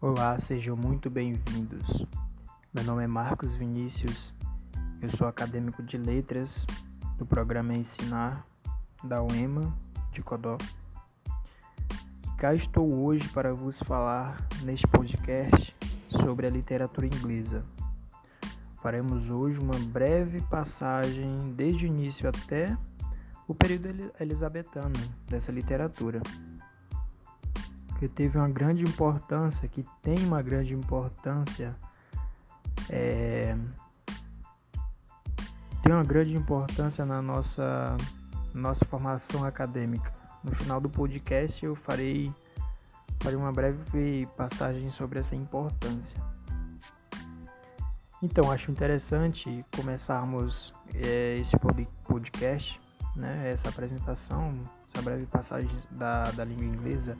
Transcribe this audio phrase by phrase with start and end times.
[0.00, 2.06] Olá, sejam muito bem-vindos.
[2.72, 4.32] Meu nome é Marcos Vinícius,
[5.02, 6.64] eu sou acadêmico de letras
[7.16, 8.46] do programa Ensinar
[9.02, 9.76] da UEMA
[10.12, 10.56] de Codó.
[12.24, 15.74] E cá estou hoje para vos falar neste podcast
[16.08, 17.64] sobre a literatura inglesa.
[18.80, 22.78] Faremos hoje uma breve passagem desde o início até
[23.48, 24.94] o período elizabetano
[25.26, 26.22] dessa literatura
[27.98, 31.74] que teve uma grande importância, que tem uma grande importância,
[32.88, 33.56] é,
[35.82, 37.96] tem uma grande importância na nossa,
[38.54, 40.14] nossa formação acadêmica.
[40.44, 42.32] No final do podcast eu farei,
[43.20, 46.18] farei uma breve passagem sobre essa importância.
[48.22, 51.56] Então, acho interessante começarmos é, esse
[52.04, 52.80] podcast,
[53.14, 54.60] né, essa apresentação,
[54.92, 57.16] essa breve passagem da, da língua inglesa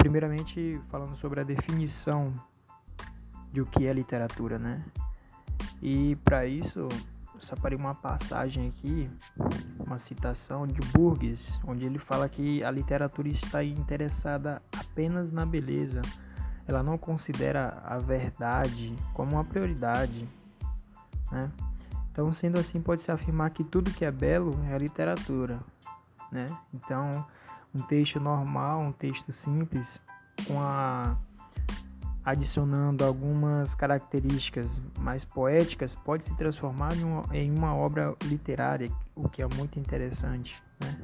[0.00, 2.34] Primeiramente, falando sobre a definição
[3.52, 4.82] de o que é literatura, né?
[5.82, 6.88] E para isso,
[7.38, 9.10] separei uma passagem aqui,
[9.78, 16.00] uma citação de Burgess, onde ele fala que a literatura está interessada apenas na beleza.
[16.66, 20.26] Ela não considera a verdade como uma prioridade,
[21.30, 21.50] né?
[22.10, 25.60] Então, sendo assim, pode-se afirmar que tudo que é belo é literatura,
[26.32, 26.46] né?
[26.72, 27.26] Então,
[27.74, 30.00] um texto normal, um texto simples,
[30.46, 31.16] com a
[32.24, 36.90] adicionando algumas características mais poéticas, pode se transformar
[37.32, 40.62] em uma, obra literária, o que é muito interessante.
[40.80, 40.96] Né?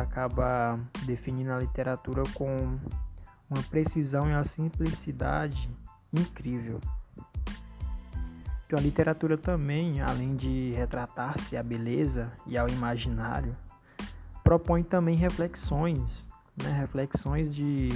[0.00, 2.74] Acaba definindo a literatura com
[3.50, 5.70] uma precisão e uma simplicidade
[6.12, 6.80] incrível.
[8.66, 13.54] Então, a literatura também, além de retratar-se à beleza e ao imaginário,
[14.42, 16.26] propõe também reflexões,
[16.62, 16.70] né?
[16.72, 17.88] reflexões de,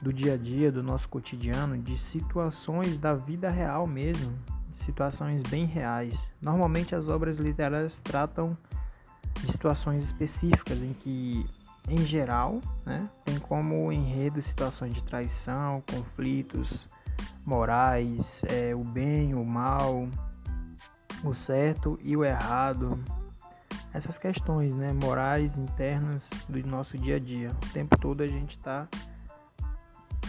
[0.00, 4.32] do dia a dia, do nosso cotidiano, de situações da vida real mesmo,
[4.84, 6.28] situações bem reais.
[6.40, 8.56] Normalmente as obras literárias tratam
[9.40, 11.46] de situações específicas em que,
[11.88, 16.88] em geral, né, tem como enredo situações de traição, conflitos
[17.44, 20.08] morais, é, o bem, o mal,
[21.22, 22.98] o certo e o errado,
[23.94, 27.50] essas questões né, morais internas do nosso dia a dia.
[27.50, 28.88] O tempo todo a gente está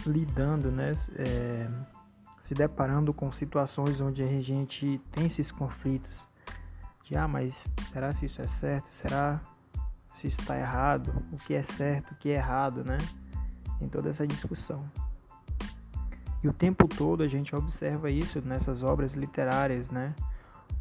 [0.06, 1.68] lidando, né, é,
[2.40, 6.28] se deparando com situações onde a gente tem esses conflitos
[7.04, 8.92] de ah, mas será se isso é certo?
[8.92, 9.40] Será
[10.12, 11.24] se isso está errado?
[11.32, 12.12] O que é certo?
[12.12, 12.98] O que é errado, né?
[13.80, 14.88] Em toda essa discussão.
[16.42, 20.14] E o tempo todo a gente observa isso nessas obras literárias, né?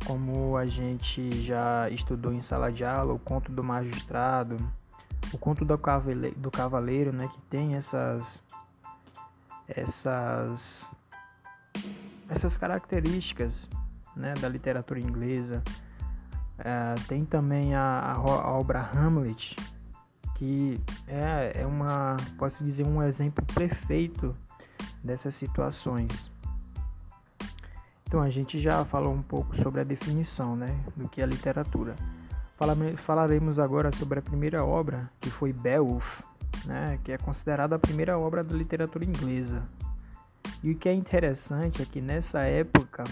[0.06, 4.58] Como a gente já estudou em sala de aula, o conto do magistrado,
[5.34, 5.78] o conto do
[6.52, 8.42] cavaleiro, né, que tem essas
[9.68, 10.90] essas
[12.30, 13.70] essas características
[14.16, 15.64] né, da literatura inglesa.
[16.58, 19.56] É, tem também a, a, obra Hamlet,
[20.36, 24.36] que é, é uma, posso dizer, um exemplo perfeito
[25.04, 26.32] dessas situações.
[28.08, 31.96] Então a gente já falou um pouco sobre a definição né, do que é literatura.
[32.98, 36.22] Falaremos agora sobre a primeira obra, que foi Beowulf,
[36.66, 39.64] né, que é considerada a primeira obra da literatura inglesa.
[40.64, 43.04] E o que é interessante é que nessa época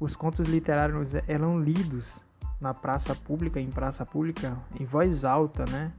[0.00, 2.20] os contos literários eram lidos
[2.60, 5.92] na praça pública, em praça pública, em voz alta, né?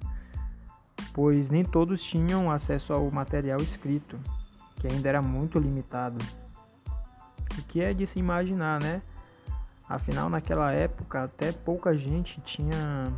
[1.13, 4.17] Pois nem todos tinham acesso ao material escrito,
[4.77, 6.17] que ainda era muito limitado
[7.59, 9.01] o que é de se imaginar, né?
[9.87, 13.13] Afinal, naquela época, até pouca gente tinha,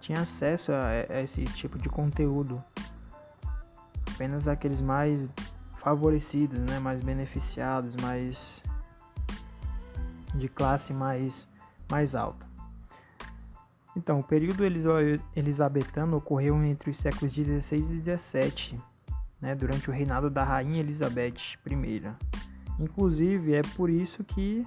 [0.00, 2.62] tinha acesso a, a esse tipo de conteúdo.
[4.14, 5.28] Apenas aqueles mais
[5.76, 6.78] favorecidos, né?
[6.78, 8.62] mais beneficiados, mais
[10.34, 11.48] de classe mais,
[11.90, 12.46] mais alta.
[13.96, 14.62] Então, o período
[15.34, 18.80] elisabetano ocorreu entre os séculos 16 e 17,
[19.40, 22.02] né, durante o reinado da rainha Elizabeth I.
[22.78, 24.64] Inclusive, é por isso que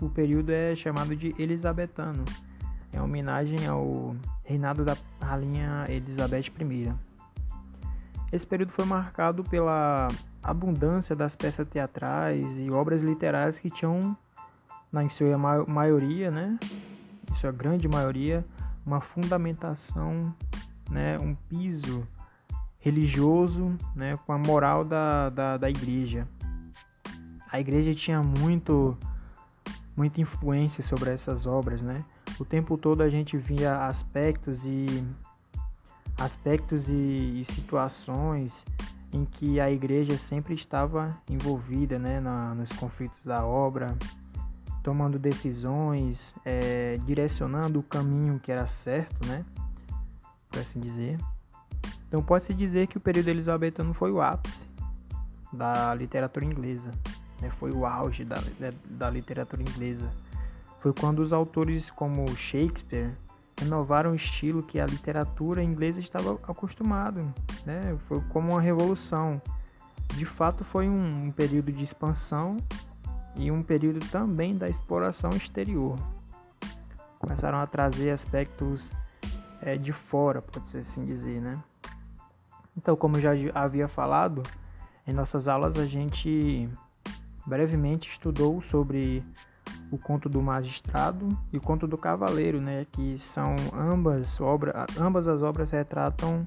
[0.00, 2.24] o, o período é chamado de Elisabetano,
[2.92, 4.14] em homenagem ao
[4.44, 6.92] reinado da rainha Elizabeth I.
[8.32, 10.06] Esse período foi marcado pela
[10.40, 14.16] abundância das peças teatrais e obras literárias que tinham,
[14.92, 15.36] na sua
[15.66, 16.58] maioria, né,
[17.30, 18.44] em sua grande maioria,
[18.86, 20.34] uma fundamentação,
[20.88, 22.06] né, um piso
[22.78, 26.24] religioso, né, com a moral da, da, da igreja
[27.50, 28.96] a igreja tinha muito
[29.96, 32.04] muita influência sobre essas obras, né?
[32.38, 34.86] O tempo todo a gente via aspectos e
[36.16, 38.64] aspectos e, e situações
[39.12, 43.96] em que a igreja sempre estava envolvida né, na, nos conflitos da obra,
[44.82, 49.44] tomando decisões, é, direcionando o caminho que era certo, né,
[50.48, 51.18] por assim dizer.
[52.06, 54.68] Então pode-se dizer que o período elizabetano foi o ápice
[55.52, 56.90] da literatura inglesa,
[57.40, 58.42] né, foi o auge da,
[58.84, 60.10] da literatura inglesa.
[60.80, 63.10] Foi quando os autores como Shakespeare
[63.58, 67.32] renovaram o estilo que a literatura inglesa estava acostumado,
[67.66, 67.96] né?
[68.08, 69.40] Foi como uma revolução.
[70.16, 72.56] De fato, foi um, um período de expansão
[73.36, 75.96] e um período também da exploração exterior.
[77.18, 78.90] Começaram a trazer aspectos
[79.60, 81.62] é, de fora, pode-se assim dizer, né?
[82.76, 84.42] Então, como já havia falado,
[85.06, 86.68] em nossas aulas a gente
[87.50, 89.24] brevemente estudou sobre
[89.90, 95.26] o Conto do Magistrado e o Conto do Cavaleiro, né, que são ambas obras, ambas
[95.26, 96.46] as obras retratam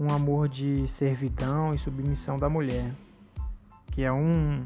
[0.00, 2.90] um amor de servidão e submissão da mulher,
[3.92, 4.64] que é um,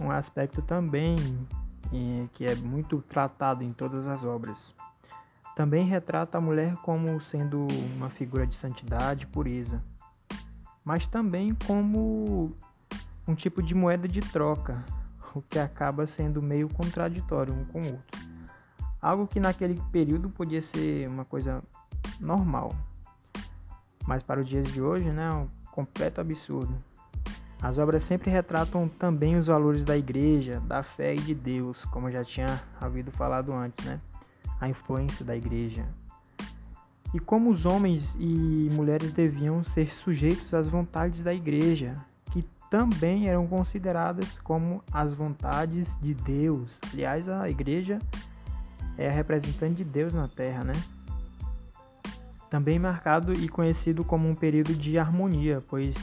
[0.00, 1.14] um aspecto também
[1.92, 4.74] e, que é muito tratado em todas as obras.
[5.54, 9.80] Também retrata a mulher como sendo uma figura de santidade e pureza,
[10.84, 12.56] mas também como
[13.26, 14.84] um tipo de moeda de troca,
[15.34, 18.20] o que acaba sendo meio contraditório um com o outro.
[19.00, 21.62] Algo que naquele período podia ser uma coisa
[22.20, 22.74] normal,
[24.06, 26.74] mas para os dias de hoje, né, é um completo absurdo.
[27.60, 32.10] As obras sempre retratam também os valores da igreja, da fé e de Deus, como
[32.10, 34.00] já tinha havido falado antes, né?
[34.60, 35.86] A influência da igreja.
[37.14, 41.96] E como os homens e mulheres deviam ser sujeitos às vontades da igreja,
[42.70, 46.80] também eram consideradas como as vontades de Deus.
[46.92, 47.98] Aliás, a igreja
[48.98, 50.74] é a representante de Deus na terra, né?
[52.50, 55.96] Também marcado e conhecido como um período de harmonia, pois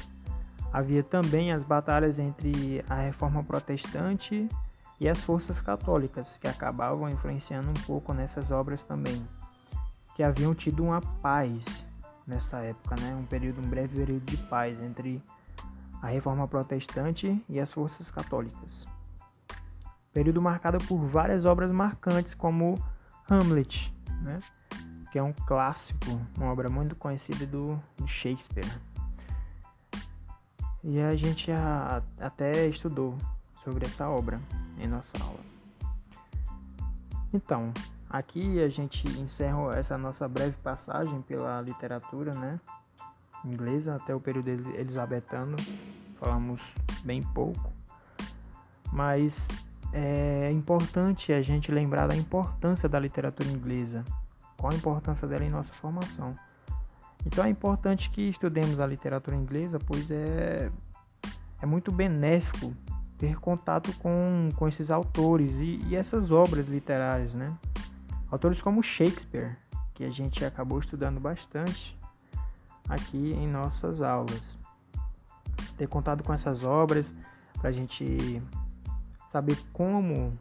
[0.72, 4.48] havia também as batalhas entre a reforma protestante
[5.00, 9.22] e as forças católicas, que acabavam influenciando um pouco nessas obras também,
[10.16, 11.86] que haviam tido uma paz
[12.26, 13.16] nessa época, né?
[13.16, 15.22] Um período, um breve período de paz entre
[16.04, 18.86] a Reforma Protestante e as forças católicas.
[20.12, 22.78] Período marcado por várias obras marcantes, como
[23.30, 23.90] Hamlet,
[24.22, 24.38] né?
[25.10, 28.70] que é um clássico, uma obra muito conhecida do, Shakespeare.
[30.84, 33.18] E a gente a, até estudou
[33.64, 34.42] sobre essa obra
[34.78, 35.40] em nossa aula.
[37.34, 37.72] Então,
[38.10, 42.60] aqui a gente encerra essa nossa breve passagem pela literatura, né?
[43.46, 45.58] Inglesa até o período elisabetano,
[46.20, 46.62] falamos
[47.04, 47.72] bem pouco,
[48.92, 49.48] mas
[49.92, 54.04] é importante a gente lembrar da importância da literatura inglesa,
[54.58, 56.36] qual a importância dela em nossa formação.
[57.26, 60.72] Então é importante que estudemos a literatura inglesa, pois é,
[61.62, 62.74] é muito benéfico
[63.18, 67.56] ter contato com, com esses autores e, e essas obras literárias, né?
[68.30, 69.56] Autores como Shakespeare,
[69.94, 71.98] que a gente acabou estudando bastante,
[72.88, 74.58] aqui em nossas aulas.
[75.78, 77.14] Ter contato com essas obras
[77.60, 78.42] para a gente
[79.32, 80.38] saber como,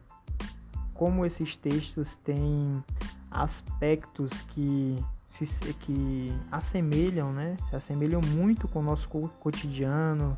[0.93, 2.83] como esses textos têm
[3.31, 7.57] aspectos que se que assemelham, né?
[7.69, 10.37] Se assemelham muito com o nosso cotidiano.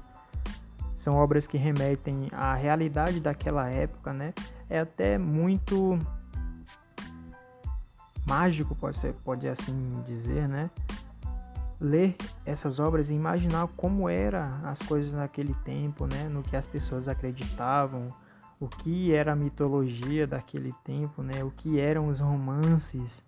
[0.96, 4.34] São obras que remetem à realidade daquela época, né?
[4.70, 6.00] É até muito
[8.26, 10.70] mágico, pode ser, pode assim dizer, né?
[11.80, 12.16] Ler
[12.46, 16.30] essas obras e imaginar como eram as coisas naquele tempo, né?
[16.30, 18.14] No que as pessoas acreditavam,
[18.60, 21.44] o que era a mitologia daquele tempo, né?
[21.44, 23.22] O que eram os romances,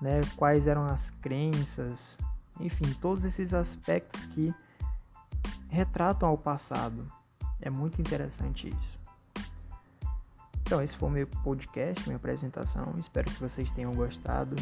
[0.00, 0.20] né?
[0.36, 2.18] Quais eram as crenças,
[2.60, 4.54] enfim, todos esses aspectos que
[5.68, 7.10] retratam ao passado.
[7.60, 8.98] É muito interessante isso.
[10.62, 12.94] Então, esse foi o meu podcast, minha apresentação.
[12.98, 14.56] Espero que vocês tenham gostado.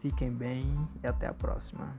[0.00, 1.98] Fiquem bem e até a próxima.